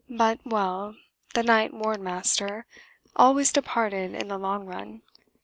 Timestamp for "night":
1.43-1.71